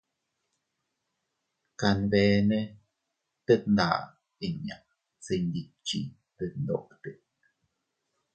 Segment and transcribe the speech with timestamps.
[1.79, 2.59] Kanbene
[3.45, 3.89] tet nda
[4.47, 4.77] inña
[5.23, 6.05] se iyndikchiy
[6.37, 7.11] detndote.